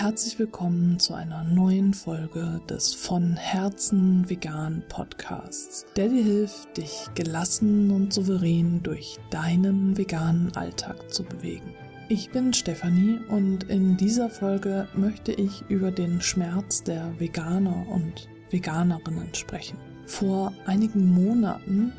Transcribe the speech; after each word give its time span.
herzlich 0.00 0.38
willkommen 0.38 0.98
zu 0.98 1.12
einer 1.12 1.44
neuen 1.44 1.92
Folge 1.92 2.62
des 2.70 2.94
von 2.94 3.36
Herzen 3.36 4.30
vegan 4.30 4.82
Podcasts, 4.88 5.84
der 5.94 6.08
dir 6.08 6.24
hilft, 6.24 6.74
dich 6.78 7.08
gelassen 7.14 7.90
und 7.90 8.10
souverän 8.10 8.82
durch 8.82 9.18
deinen 9.28 9.98
veganen 9.98 10.56
Alltag 10.56 11.12
zu 11.12 11.22
bewegen. 11.22 11.74
Ich 12.08 12.30
bin 12.30 12.54
Stefanie 12.54 13.18
und 13.28 13.64
in 13.64 13.98
dieser 13.98 14.30
Folge 14.30 14.88
möchte 14.94 15.32
ich 15.32 15.64
über 15.68 15.90
den 15.90 16.22
Schmerz 16.22 16.82
der 16.82 17.20
Veganer 17.20 17.86
und 17.90 18.26
Veganerinnen 18.48 19.34
sprechen. 19.34 19.89
Vor 20.10 20.52
einigen 20.66 21.08
Monaten 21.14 21.92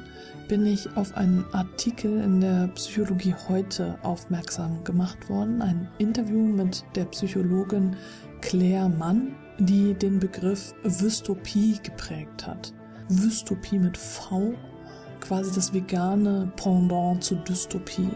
bin 0.49 0.65
ich 0.65 0.97
auf 0.97 1.15
einen 1.15 1.45
Artikel 1.53 2.19
in 2.19 2.41
der 2.41 2.67
Psychologie 2.75 3.33
heute 3.47 3.97
aufmerksam 4.03 4.83
gemacht 4.83 5.29
worden. 5.29 5.61
Ein 5.61 5.87
Interview 5.97 6.41
mit 6.41 6.83
der 6.93 7.05
Psychologin 7.05 7.95
Claire 8.41 8.89
Mann, 8.89 9.33
die 9.59 9.93
den 9.93 10.19
Begriff 10.19 10.75
Wystopie 10.83 11.79
geprägt 11.81 12.45
hat. 12.45 12.73
Wystopie 13.07 13.79
mit 13.79 13.97
V, 13.97 14.55
quasi 15.21 15.49
das 15.55 15.73
vegane 15.73 16.51
Pendant 16.57 17.23
zu 17.23 17.35
Dystopie. 17.35 18.11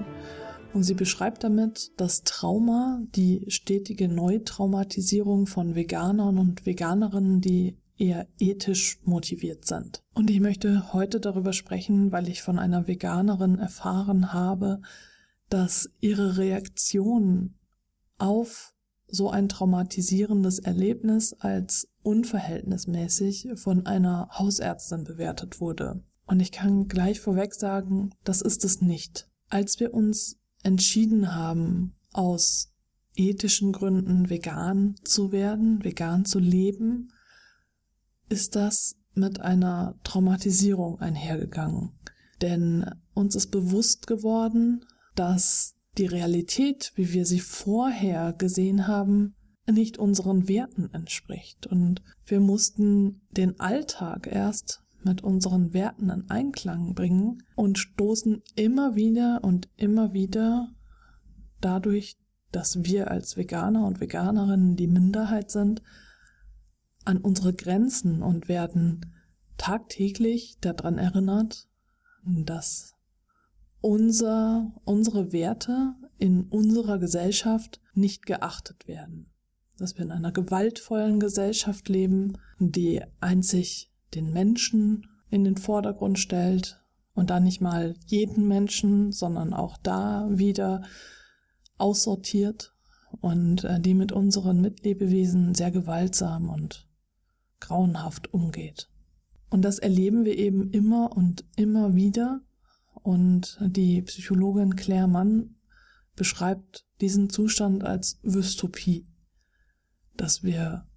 Und 0.73 0.84
sie 0.84 0.94
beschreibt 0.94 1.45
damit 1.45 1.94
das 1.95 2.25
Trauma, 2.25 3.02
die 3.16 3.45
stetige 3.48 4.09
Neutraumatisierung 4.09 5.48
von 5.48 5.73
Veganern 5.73 6.38
und 6.38 6.66
Veganerinnen, 6.66 7.39
die 7.39 7.77
eher 7.98 8.27
ethisch 8.40 8.99
motiviert 9.04 9.66
sind. 9.66 10.03
Und 10.13 10.30
ich 10.30 10.40
möchte 10.40 10.94
heute 10.94 11.20
darüber 11.20 11.53
sprechen, 11.53 12.12
weil 12.12 12.27
ich 12.30 12.41
von 12.41 12.59
einer 12.59 12.88
Veganerin 12.88 13.58
erfahren 13.58 14.33
habe, 14.33 14.81
dass 15.50 15.89
ihre 16.02 16.38
Reaktion 16.38 17.55
auf 18.17 18.73
so 19.08 19.30
ein 19.30 19.50
traumatisierendes 19.50 20.59
Erlebnis 20.59 21.33
als 21.33 21.88
unverhältnismäßig 22.02 23.50
von 23.55 23.86
einer 23.86 24.30
Hausärztin 24.31 25.03
bewertet 25.03 25.61
wurde. 25.61 26.03
Und 26.25 26.39
ich 26.39 26.52
kann 26.52 26.88
gleich 26.88 27.20
vorweg 27.20 27.53
sagen, 27.53 28.11
das 28.23 28.42
ist 28.42 28.66
es 28.66 28.81
nicht. 28.81 29.30
Als 29.50 29.80
wir 29.80 29.94
uns 29.94 30.38
entschieden 30.64 31.36
haben, 31.36 31.95
aus 32.11 32.72
ethischen 33.16 33.72
Gründen 33.72 34.30
vegan 34.30 34.95
zu 35.03 35.31
werden, 35.31 35.83
vegan 35.83 36.25
zu 36.25 36.39
leben, 36.39 37.11
ist 38.30 38.56
das 38.56 38.95
mit 39.14 39.40
einer 39.42 39.95
Traumatisierung 40.04 41.00
einhergegangen. 41.00 41.92
Denn 42.42 42.90
uns 43.14 43.36
ist 43.36 43.52
bewusst 43.52 44.08
geworden, 44.08 44.86
dass 45.16 45.76
die 45.98 46.06
Realität, 46.06 46.92
wie 46.95 47.14
wir 47.14 47.26
sie 47.26 47.40
vorher 47.40 48.34
gesehen 48.34 48.88
haben, 48.88 49.36
nicht 49.72 49.98
unseren 49.98 50.48
Werten 50.48 50.90
entspricht. 50.94 51.66
Und 51.67 52.02
wir 52.26 52.40
mussten 52.40 53.22
den 53.32 53.59
Alltag 53.59 54.28
erst 54.32 54.82
mit 55.04 55.23
unseren 55.23 55.73
Werten 55.73 56.10
in 56.10 56.30
Einklang 56.30 56.94
bringen 56.94 57.44
und 57.56 57.78
stoßen 57.78 58.42
immer 58.56 58.95
wieder 58.95 59.39
und 59.44 59.70
immer 59.78 60.14
wieder 60.14 60.70
dadurch, 61.62 62.17
dass 62.52 62.84
wir 62.84 63.12
als 63.12 63.38
Veganer 63.38 63.86
und 63.86 64.00
Veganerinnen 64.00 64.76
die 64.76 64.88
Minderheit 64.88 65.52
sind, 65.52 65.82
an 67.06 67.20
unsere 67.20 67.53
Grenzen 67.53 68.22
und 68.22 68.48
werden 68.50 69.14
tagtäglich 69.58 70.58
daran 70.59 70.98
erinnert, 70.98 71.67
dass 72.25 72.95
unser, 73.81 74.73
unsere 74.84 75.31
Werte 75.31 75.94
in 76.17 76.45
unserer 76.45 76.98
Gesellschaft 76.98 77.80
nicht 77.94 78.26
geachtet 78.26 78.88
werden. 78.88 79.27
Dass 79.77 79.95
wir 79.95 80.05
in 80.05 80.11
einer 80.11 80.32
gewaltvollen 80.32 81.20
Gesellschaft 81.20 81.89
leben, 81.89 82.33
die 82.60 83.02
einzig 83.20 83.92
den 84.16 84.32
Menschen 84.32 85.08
in 85.30 85.43
den 85.43 85.58
Vordergrund 85.58 86.17
stellt 86.17 86.82
und 87.14 87.30
da 87.30 87.39
nicht 87.39 87.61
mal 87.61 87.95
jeden 88.08 88.48
Menschen, 88.48 89.11
sondern 89.11 89.54
auch 89.54 89.77
da 89.77 90.27
wieder 90.32 90.83
aussortiert 91.77 92.73
und 93.22 93.64
äh, 93.64 93.80
die 93.80 93.93
mit 93.93 94.11
unseren 94.11 94.61
Mitlebewesen 94.61 95.54
sehr 95.54 95.72
gewaltsam 95.72 96.49
und 96.49 96.87
grauenhaft 97.67 98.33
umgeht. 98.33 98.89
Und 99.49 99.64
das 99.64 99.80
erleben 99.80 100.26
wir 100.26 100.37
eben 100.37 100.71
immer 100.71 101.15
und 101.15 101.45
immer 101.55 101.95
wieder. 101.95 102.42
Und 103.03 103.58
die 103.61 104.02
Psychologin 104.02 104.76
Claire 104.76 105.08
Mann 105.08 105.55
beschreibt 106.15 106.86
diesen 107.02 107.30
Zustand 107.30 107.83
als 107.83 108.20
Wystopie, 108.23 109.08
dass 110.15 110.43
wir 110.43 110.87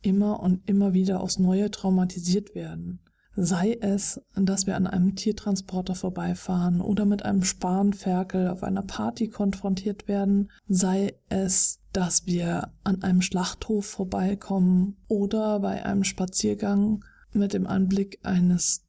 immer 0.00 0.40
und 0.40 0.68
immer 0.68 0.94
wieder 0.94 1.20
aufs 1.20 1.38
Neue 1.38 1.70
traumatisiert 1.70 2.54
werden. 2.54 3.00
Sei 3.34 3.78
es, 3.80 4.20
dass 4.34 4.66
wir 4.66 4.76
an 4.76 4.86
einem 4.86 5.16
Tiertransporter 5.16 5.94
vorbeifahren 5.94 6.82
oder 6.82 7.06
mit 7.06 7.24
einem 7.24 7.42
Spanferkel 7.42 8.48
auf 8.48 8.62
einer 8.62 8.82
Party 8.82 9.28
konfrontiert 9.28 10.06
werden, 10.06 10.50
sei 10.68 11.14
es, 11.30 11.80
dass 11.92 12.26
wir 12.26 12.72
an 12.84 13.02
einem 13.02 13.22
Schlachthof 13.22 13.86
vorbeikommen 13.86 14.96
oder 15.08 15.60
bei 15.60 15.84
einem 15.84 16.04
Spaziergang 16.04 17.04
mit 17.32 17.54
dem 17.54 17.66
Anblick 17.66 18.18
eines 18.22 18.84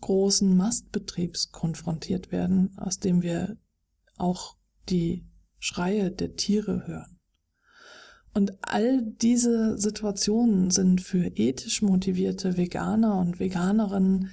großen 0.00 0.56
Mastbetriebs 0.56 1.50
konfrontiert 1.50 2.30
werden, 2.30 2.76
aus 2.78 3.00
dem 3.00 3.22
wir 3.22 3.56
auch 4.16 4.56
die 4.88 5.26
Schreie 5.58 6.10
der 6.10 6.36
Tiere 6.36 6.86
hören. 6.86 7.13
Und 8.34 8.52
all 8.62 9.02
diese 9.02 9.78
Situationen 9.78 10.70
sind 10.70 11.00
für 11.00 11.26
ethisch 11.36 11.82
motivierte 11.82 12.56
Veganer 12.56 13.18
und 13.18 13.38
Veganerinnen 13.38 14.30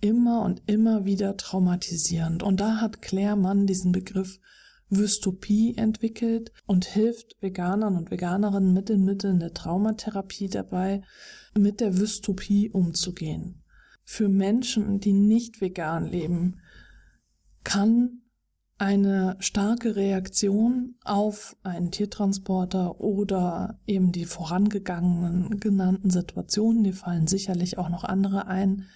immer 0.00 0.42
und 0.42 0.62
immer 0.66 1.04
wieder 1.04 1.36
traumatisierend. 1.36 2.42
Und 2.42 2.60
da 2.60 2.80
hat 2.80 3.02
Claire 3.02 3.36
Mann 3.36 3.66
diesen 3.66 3.92
Begriff 3.92 4.40
Wystopie 4.88 5.76
entwickelt 5.76 6.52
und 6.66 6.84
hilft 6.84 7.36
Veganern 7.40 7.96
und 7.96 8.10
Veganerinnen 8.10 8.72
mit 8.72 8.88
den 8.88 9.04
Mitteln 9.04 9.40
der 9.40 9.52
Traumatherapie 9.52 10.48
dabei, 10.48 11.02
mit 11.56 11.80
der 11.80 11.98
Wystopie 11.98 12.70
umzugehen. 12.70 13.62
Für 14.04 14.28
Menschen, 14.28 15.00
die 15.00 15.12
nicht 15.12 15.60
vegan 15.60 16.06
leben, 16.06 16.60
kann 17.62 18.23
eine 18.78 19.36
starke 19.38 19.94
Reaktion 19.94 20.96
auf 21.04 21.56
einen 21.62 21.90
Tiertransporter 21.90 23.00
oder 23.00 23.78
eben 23.86 24.10
die 24.10 24.24
vorangegangenen 24.24 25.60
genannten 25.60 26.10
Situationen, 26.10 26.82
die 26.82 26.92
fallen 26.92 27.26
sicherlich 27.26 27.78
auch 27.78 27.88
noch 27.88 28.04
andere 28.04 28.46
ein, 28.48 28.86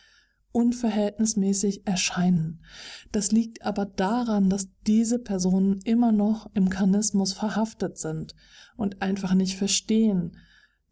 unverhältnismäßig 0.50 1.86
erscheinen. 1.86 2.64
Das 3.12 3.30
liegt 3.30 3.64
aber 3.64 3.86
daran, 3.86 4.50
dass 4.50 4.68
diese 4.86 5.18
Personen 5.18 5.80
immer 5.84 6.10
noch 6.10 6.50
im 6.54 6.68
Karnismus 6.68 7.32
verhaftet 7.32 7.98
sind 7.98 8.34
und 8.76 9.02
einfach 9.02 9.34
nicht 9.34 9.56
verstehen, 9.56 10.36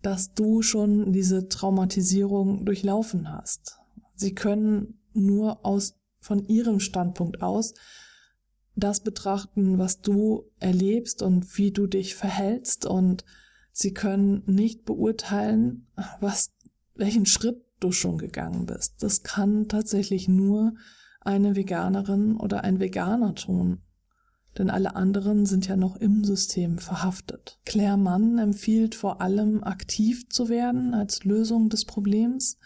dass 0.03 0.35
du 0.35 0.63
schon 0.63 1.13
diese 1.13 1.49
Traumatisierung 1.49 2.65
durchlaufen 2.65 3.33
hast. 3.33 3.79
Sie 4.15 4.35
können 4.35 5.01
nur 5.13 5.65
aus 5.65 5.99
von 6.21 6.45
ihrem 6.45 6.79
Standpunkt 6.79 7.43
aus 7.43 7.75
das 8.77 9.01
betrachten, 9.01 9.79
was 9.79 10.01
du 10.03 10.45
erlebst 10.61 11.23
und 11.23 11.57
wie 11.57 11.73
du 11.73 11.87
dich 11.87 12.15
verhältst 12.15 12.87
und 12.87 13.25
sie 13.73 13.95
können 13.95 14.43
nicht 14.47 14.85
beurteilen, 14.85 15.87
was 16.21 16.53
welchen 16.95 17.27
Schritt 17.27 17.63
du 17.81 17.93
schon 17.93 18.19
gegangen 18.19 18.67
bist. 18.67 19.03
Das 19.03 19.23
kann 19.23 19.69
tatsächlich 19.69 20.29
nur 20.29 20.75
eine 21.21 21.57
Veganerin 21.57 22.37
oder 22.37 22.65
ein 22.65 22.79
Veganer 22.79 23.35
tun. 23.35 23.81
Denn 24.57 24.71
alle 24.71 24.97
anderen 24.97 25.45
sind 25.45 25.67
ja 25.67 25.77
noch 25.77 25.97
im 25.97 26.25
System 26.25 26.79
verhaftet. 26.79 27.59
Claire 27.67 27.99
Mann 27.99 28.39
empfiehlt 28.39 28.95
vor 28.95 29.21
allem 29.21 29.63
aktiv 29.63 30.29
zu 30.31 30.49
werden 30.49 30.95
als 30.95 31.25
Lösung 31.25 31.69
des 31.69 31.85
Problems 31.85 32.59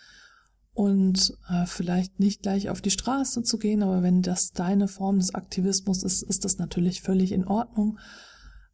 und 0.81 1.37
äh, 1.51 1.67
vielleicht 1.67 2.21
nicht 2.21 2.43
gleich 2.43 2.71
auf 2.71 2.81
die 2.81 2.91
Straße 2.91 3.43
zu 3.43 3.59
gehen, 3.59 3.83
aber 3.83 4.03
wenn 4.03 4.23
das 4.23 4.53
deine 4.53 4.89
Form 4.89 5.19
des 5.19 5.35
Aktivismus 5.35 6.03
ist, 6.03 6.23
ist 6.23 6.45
das 6.45 6.59
natürlich 6.59 7.03
völlig 7.03 7.33
in 7.33 7.47
Ordnung. 7.47 7.99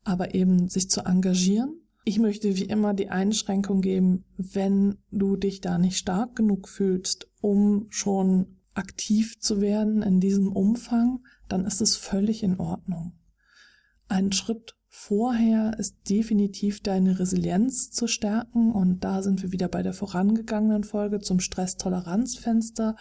Aber 0.04 0.34
eben 0.34 0.68
sich 0.68 0.88
zu 0.88 1.00
engagieren 1.00 1.80
ich 2.08 2.20
möchte 2.20 2.56
wie 2.56 2.66
immer 2.66 2.94
die 2.94 3.08
Einschränkung 3.08 3.80
geben, 3.80 4.24
wenn 4.36 4.96
du 5.10 5.34
dich 5.34 5.60
da 5.60 5.76
nicht 5.76 5.98
stark 5.98 6.36
genug 6.36 6.68
fühlst, 6.68 7.26
um 7.40 7.86
schon 7.90 8.60
aktiv 8.74 9.40
zu 9.40 9.60
werden 9.60 10.02
in 10.02 10.20
diesem 10.20 10.52
Umfang, 10.52 11.24
dann 11.48 11.64
ist 11.64 11.80
es 11.80 11.96
völlig 11.96 12.44
in 12.44 12.60
Ordnung. 12.60 13.18
Ein 14.06 14.30
Schritt 14.30 14.76
vorher 14.98 15.78
ist 15.78 16.08
definitiv 16.08 16.82
deine 16.82 17.18
Resilienz 17.18 17.90
zu 17.90 18.08
stärken 18.08 18.72
und 18.72 19.04
da 19.04 19.22
sind 19.22 19.42
wir 19.42 19.52
wieder 19.52 19.68
bei 19.68 19.82
der 19.82 19.92
vorangegangenen 19.92 20.84
Folge 20.84 21.20
zum 21.20 21.38
Stresstoleranzfenster 21.38 22.96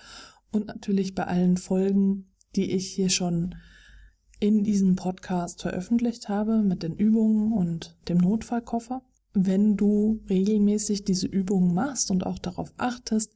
und 0.52 0.68
natürlich 0.68 1.16
bei 1.16 1.26
allen 1.26 1.56
Folgen, 1.56 2.34
die 2.56 2.72
ich 2.74 2.88
hier 2.88 3.10
schon 3.10 3.56
in 4.42 4.64
diesem 4.64 4.98
Podcast 4.98 5.62
veröffentlicht 5.62 6.28
habe 6.28 6.64
mit 6.64 6.84
den 6.84 6.96
Übungen 6.96 7.54
und 7.54 7.98
dem 8.10 8.18
Notfallkoffer. 8.18 9.02
wenn 9.38 9.76
du 9.76 10.22
regelmäßig 10.30 11.04
diese 11.04 11.28
Übungen 11.28 11.74
machst 11.74 12.12
und 12.12 12.26
auch 12.26 12.40
darauf 12.40 12.74
achtest, 12.78 13.34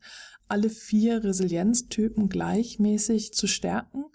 alle 0.47 0.69
vier 0.69 1.23
Resilienztypen 1.23 2.29
gleichmäßig 2.29 3.33
zu 3.33 3.47
stärken, 3.47 4.05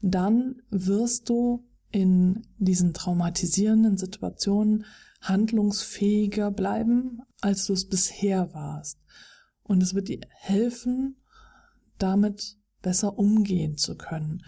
dann 0.00 0.62
wirst 0.70 1.28
du 1.28 1.65
in 1.90 2.46
diesen 2.58 2.94
traumatisierenden 2.94 3.96
Situationen 3.96 4.84
handlungsfähiger 5.20 6.50
bleiben, 6.50 7.22
als 7.40 7.66
du 7.66 7.72
es 7.72 7.88
bisher 7.88 8.52
warst. 8.54 8.98
Und 9.62 9.82
es 9.82 9.94
wird 9.94 10.08
dir 10.08 10.20
helfen, 10.30 11.16
damit 11.98 12.56
besser 12.82 13.18
umgehen 13.18 13.76
zu 13.76 13.96
können. 13.96 14.44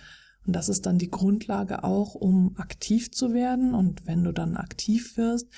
Und 0.47 0.55
das 0.55 0.69
ist 0.69 0.87
dann 0.87 0.99
die 0.99 1.11
Grundlage 1.11 1.85
auch, 1.85 2.15
um 2.15 2.57
aktiv 2.57 3.11
zu 3.11 3.33
werden. 3.33 3.75
Und 3.75 4.07
wenn 4.07 4.25
du 4.25 4.33
dann 4.33 4.57
aktiv 4.57 5.17
wirst, 5.17 5.49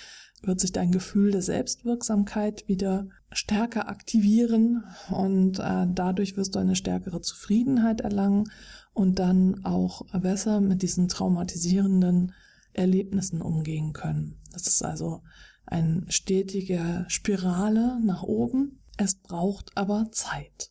wird 0.42 0.60
sich 0.60 0.72
dein 0.72 0.90
Gefühl 0.90 1.30
der 1.30 1.42
Selbstwirksamkeit 1.42 2.66
wieder 2.66 3.08
stärker 3.30 3.88
aktivieren 3.88 4.84
und 5.10 5.58
äh, 5.58 5.86
dadurch 5.88 6.36
wirst 6.36 6.54
du 6.54 6.58
eine 6.58 6.76
stärkere 6.76 7.20
Zufriedenheit 7.20 8.00
erlangen 8.00 8.50
und 8.92 9.18
dann 9.18 9.64
auch 9.64 10.02
besser 10.20 10.60
mit 10.60 10.82
diesen 10.82 11.08
traumatisierenden 11.08 12.32
Erlebnissen 12.72 13.42
umgehen 13.42 13.92
können. 13.92 14.38
Das 14.52 14.66
ist 14.66 14.84
also 14.84 15.22
eine 15.66 16.04
stetige 16.08 17.04
Spirale 17.08 18.00
nach 18.04 18.22
oben. 18.22 18.80
Es 18.96 19.14
braucht 19.14 19.76
aber 19.76 20.08
Zeit. 20.12 20.70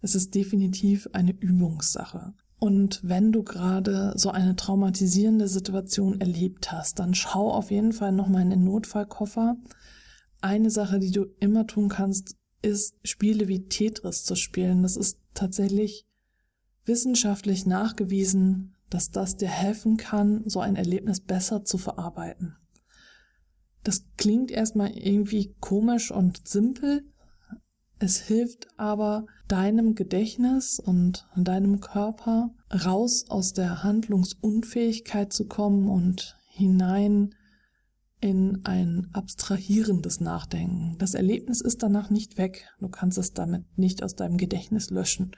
Es 0.00 0.14
ist 0.14 0.34
definitiv 0.34 1.08
eine 1.12 1.32
Übungssache. 1.32 2.34
Und 2.60 3.00
wenn 3.04 3.30
du 3.30 3.44
gerade 3.44 4.12
so 4.16 4.30
eine 4.30 4.56
traumatisierende 4.56 5.46
Situation 5.46 6.20
erlebt 6.20 6.72
hast, 6.72 6.98
dann 6.98 7.14
schau 7.14 7.50
auf 7.50 7.70
jeden 7.70 7.92
Fall 7.92 8.12
nochmal 8.12 8.42
in 8.42 8.50
den 8.50 8.64
Notfallkoffer. 8.64 9.56
Eine 10.40 10.70
Sache, 10.70 10.98
die 10.98 11.12
du 11.12 11.26
immer 11.38 11.66
tun 11.66 11.88
kannst, 11.88 12.36
ist 12.62 12.96
Spiele 13.04 13.46
wie 13.46 13.66
Tetris 13.68 14.24
zu 14.24 14.34
spielen. 14.34 14.82
Das 14.82 14.96
ist 14.96 15.20
tatsächlich 15.34 16.07
wissenschaftlich 16.88 17.66
nachgewiesen, 17.66 18.74
dass 18.90 19.10
das 19.10 19.36
dir 19.36 19.48
helfen 19.48 19.96
kann, 19.96 20.42
so 20.46 20.60
ein 20.60 20.76
Erlebnis 20.76 21.20
besser 21.20 21.64
zu 21.64 21.78
verarbeiten. 21.78 22.56
Das 23.84 24.04
klingt 24.16 24.50
erstmal 24.50 24.90
irgendwie 24.90 25.54
komisch 25.60 26.10
und 26.10 26.48
simpel, 26.48 27.04
es 28.00 28.20
hilft 28.20 28.68
aber 28.76 29.26
deinem 29.48 29.94
Gedächtnis 29.96 30.78
und 30.78 31.26
deinem 31.36 31.80
Körper 31.80 32.54
raus 32.72 33.26
aus 33.28 33.54
der 33.54 33.82
Handlungsunfähigkeit 33.82 35.32
zu 35.32 35.46
kommen 35.46 35.88
und 35.88 36.36
hinein 36.48 37.34
in 38.20 38.64
ein 38.64 39.08
abstrahierendes 39.12 40.20
Nachdenken. 40.20 40.96
Das 40.98 41.14
Erlebnis 41.14 41.60
ist 41.60 41.82
danach 41.82 42.10
nicht 42.10 42.38
weg. 42.38 42.68
Du 42.78 42.88
kannst 42.88 43.18
es 43.18 43.32
damit 43.32 43.64
nicht 43.76 44.02
aus 44.02 44.14
deinem 44.14 44.36
Gedächtnis 44.36 44.90
löschen. 44.90 45.32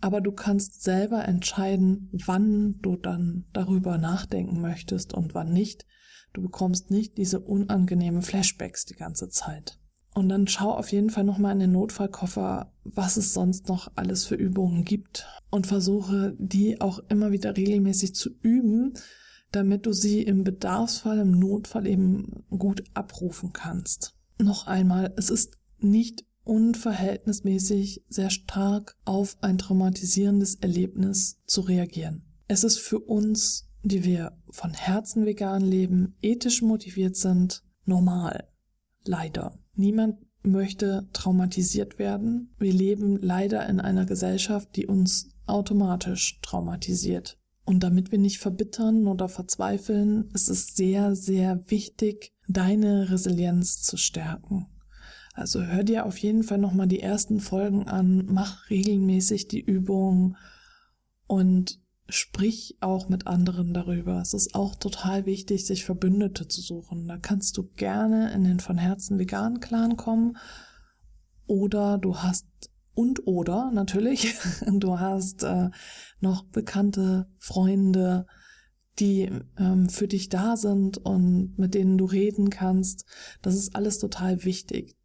Aber 0.00 0.20
du 0.20 0.32
kannst 0.32 0.82
selber 0.82 1.26
entscheiden, 1.26 2.08
wann 2.12 2.78
du 2.80 2.96
dann 2.96 3.44
darüber 3.52 3.98
nachdenken 3.98 4.60
möchtest 4.60 5.12
und 5.12 5.34
wann 5.34 5.52
nicht. 5.52 5.86
Du 6.32 6.42
bekommst 6.42 6.90
nicht 6.90 7.18
diese 7.18 7.40
unangenehmen 7.40 8.22
Flashbacks 8.22 8.86
die 8.86 8.94
ganze 8.94 9.28
Zeit. 9.28 9.78
Und 10.14 10.28
dann 10.28 10.46
schau 10.48 10.72
auf 10.72 10.90
jeden 10.90 11.10
Fall 11.10 11.24
nochmal 11.24 11.52
in 11.52 11.60
den 11.60 11.72
Notfallkoffer, 11.72 12.72
was 12.84 13.16
es 13.16 13.32
sonst 13.32 13.68
noch 13.68 13.92
alles 13.94 14.26
für 14.26 14.34
Übungen 14.34 14.84
gibt 14.84 15.26
und 15.50 15.66
versuche 15.66 16.34
die 16.38 16.80
auch 16.80 16.98
immer 17.08 17.30
wieder 17.30 17.56
regelmäßig 17.56 18.14
zu 18.14 18.30
üben, 18.42 18.94
damit 19.52 19.86
du 19.86 19.92
sie 19.92 20.22
im 20.22 20.42
Bedarfsfall, 20.44 21.18
im 21.18 21.38
Notfall 21.38 21.86
eben 21.86 22.44
gut 22.50 22.84
abrufen 22.94 23.52
kannst. 23.52 24.14
Noch 24.38 24.66
einmal, 24.66 25.12
es 25.16 25.30
ist 25.30 25.58
nicht 25.78 26.24
unverhältnismäßig 26.44 28.04
sehr 28.08 28.30
stark 28.30 28.96
auf 29.04 29.36
ein 29.40 29.58
traumatisierendes 29.58 30.56
Erlebnis 30.56 31.38
zu 31.46 31.60
reagieren. 31.60 32.24
Es 32.48 32.64
ist 32.64 32.78
für 32.78 32.98
uns, 32.98 33.68
die 33.82 34.04
wir 34.04 34.36
von 34.50 34.72
Herzen 34.74 35.24
vegan 35.26 35.62
leben, 35.62 36.16
ethisch 36.20 36.62
motiviert 36.62 37.16
sind, 37.16 37.62
normal. 37.84 38.48
Leider. 39.04 39.58
Niemand 39.74 40.18
möchte 40.42 41.08
traumatisiert 41.12 41.98
werden. 41.98 42.54
Wir 42.58 42.72
leben 42.72 43.18
leider 43.20 43.68
in 43.68 43.80
einer 43.80 44.06
Gesellschaft, 44.06 44.74
die 44.76 44.86
uns 44.86 45.30
automatisch 45.46 46.40
traumatisiert. 46.42 47.38
Und 47.64 47.82
damit 47.82 48.10
wir 48.10 48.18
nicht 48.18 48.38
verbittern 48.38 49.06
oder 49.06 49.28
verzweifeln, 49.28 50.30
ist 50.34 50.48
es 50.48 50.74
sehr, 50.74 51.14
sehr 51.14 51.70
wichtig, 51.70 52.32
deine 52.48 53.10
Resilienz 53.10 53.82
zu 53.82 53.96
stärken. 53.96 54.66
Also 55.40 55.62
hör 55.62 55.84
dir 55.84 56.04
auf 56.04 56.18
jeden 56.18 56.42
Fall 56.42 56.58
nochmal 56.58 56.86
die 56.86 57.00
ersten 57.00 57.40
Folgen 57.40 57.88
an, 57.88 58.26
mach 58.26 58.68
regelmäßig 58.68 59.48
die 59.48 59.60
Übungen 59.60 60.36
und 61.26 61.80
sprich 62.10 62.76
auch 62.80 63.08
mit 63.08 63.26
anderen 63.26 63.72
darüber. 63.72 64.20
Es 64.20 64.34
ist 64.34 64.54
auch 64.54 64.74
total 64.74 65.24
wichtig, 65.24 65.64
sich 65.64 65.86
Verbündete 65.86 66.46
zu 66.46 66.60
suchen. 66.60 67.08
Da 67.08 67.16
kannst 67.16 67.56
du 67.56 67.70
gerne 67.74 68.30
in 68.34 68.44
den 68.44 68.60
von 68.60 68.76
Herzen 68.76 69.18
veganen 69.18 69.60
Clan 69.60 69.96
kommen 69.96 70.36
oder 71.46 71.96
du 71.96 72.18
hast 72.18 72.46
und 72.92 73.26
oder 73.26 73.70
natürlich, 73.72 74.34
du 74.66 74.98
hast 74.98 75.42
äh, 75.42 75.70
noch 76.20 76.44
bekannte 76.44 77.30
Freunde, 77.38 78.26
die 78.98 79.30
ähm, 79.56 79.88
für 79.88 80.06
dich 80.06 80.28
da 80.28 80.58
sind 80.58 80.98
und 80.98 81.54
mit 81.56 81.72
denen 81.72 81.96
du 81.96 82.04
reden 82.04 82.50
kannst. 82.50 83.06
Das 83.40 83.54
ist 83.54 83.74
alles 83.74 83.98
total 83.98 84.44
wichtig. 84.44 84.99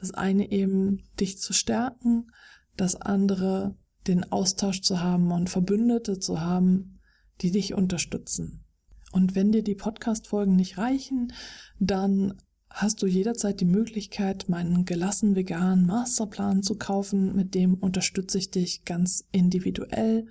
Das 0.00 0.12
eine 0.12 0.50
eben 0.50 1.02
dich 1.20 1.38
zu 1.38 1.52
stärken, 1.52 2.32
das 2.74 2.96
andere 2.96 3.76
den 4.06 4.32
Austausch 4.32 4.80
zu 4.80 5.02
haben 5.02 5.30
und 5.30 5.50
Verbündete 5.50 6.18
zu 6.18 6.40
haben, 6.40 7.00
die 7.42 7.50
dich 7.50 7.74
unterstützen. 7.74 8.64
Und 9.12 9.34
wenn 9.34 9.52
dir 9.52 9.62
die 9.62 9.74
Podcast-Folgen 9.74 10.56
nicht 10.56 10.78
reichen, 10.78 11.34
dann 11.78 12.38
hast 12.70 13.02
du 13.02 13.06
jederzeit 13.06 13.60
die 13.60 13.66
Möglichkeit, 13.66 14.48
meinen 14.48 14.86
gelassen 14.86 15.36
veganen 15.36 15.84
Masterplan 15.84 16.62
zu 16.62 16.76
kaufen. 16.76 17.36
Mit 17.36 17.54
dem 17.54 17.74
unterstütze 17.74 18.38
ich 18.38 18.50
dich 18.50 18.86
ganz 18.86 19.28
individuell 19.32 20.28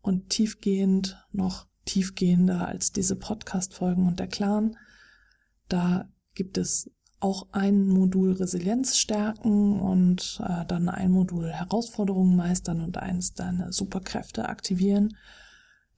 und 0.00 0.30
tiefgehend, 0.30 1.24
noch 1.30 1.68
tiefgehender 1.84 2.66
als 2.66 2.90
diese 2.90 3.14
Podcast-Folgen 3.14 4.08
und 4.08 4.18
der 4.18 4.26
Clan. 4.26 4.76
Da 5.68 6.10
gibt 6.34 6.58
es 6.58 6.90
auch 7.22 7.46
ein 7.52 7.86
Modul 7.86 8.32
Resilienz 8.32 8.98
stärken 8.98 9.80
und 9.80 10.40
äh, 10.44 10.64
dann 10.66 10.88
ein 10.88 11.12
Modul 11.12 11.50
Herausforderungen 11.50 12.36
meistern 12.36 12.80
und 12.80 12.98
eins 12.98 13.34
deine 13.34 13.72
Superkräfte 13.72 14.48
aktivieren. 14.48 15.16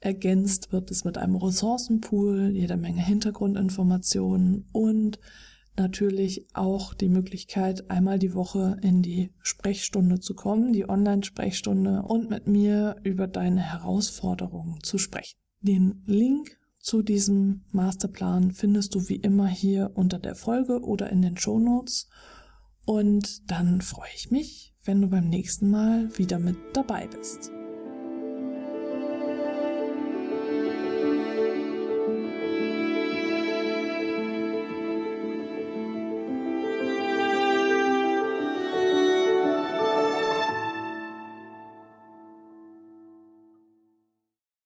Ergänzt 0.01 0.71
wird 0.71 0.91
es 0.91 1.05
mit 1.05 1.17
einem 1.17 1.37
Ressourcenpool, 1.37 2.51
jede 2.53 2.77
Menge 2.77 3.01
Hintergrundinformationen 3.01 4.69
und 4.73 5.19
natürlich 5.77 6.47
auch 6.53 6.93
die 6.93 7.09
Möglichkeit, 7.09 7.91
einmal 7.91 8.19
die 8.19 8.35
Woche 8.35 8.77
in 8.83 9.01
die 9.01 9.33
Sprechstunde 9.41 10.21
zu 10.21 10.35
kommen, 10.35 10.75
die 10.75 10.89
Online-Sprechstunde 10.89 12.03
und 12.03 12.29
mit 12.29 12.47
mir 12.47 12.97
über 13.03 13.27
deine 13.27 13.63
Herausforderungen 13.63 14.83
zu 14.83 14.99
sprechen. 14.99 15.39
Den 15.63 16.03
Link 16.05 16.59
zu 16.85 17.03
diesem 17.03 17.63
Masterplan 17.73 18.51
findest 18.51 18.95
du 18.95 19.09
wie 19.09 19.17
immer 19.17 19.49
hier 19.49 19.93
unter 19.95 20.19
der 20.19 20.35
Folge 20.35 20.83
oder 20.83 21.09
in 21.09 21.23
den 21.23 21.39
Show 21.39 21.59
Notes. 21.59 22.11
Und 22.85 23.51
dann 23.51 23.81
freue 23.81 24.11
ich 24.15 24.31
mich, 24.31 24.75
wenn 24.85 25.01
du 25.01 25.09
beim 25.09 25.31
nächsten 25.31 25.71
Mal 25.71 26.11
wieder 26.19 26.39
mit 26.39 26.57
dabei 26.75 27.09
bist. 27.09 27.51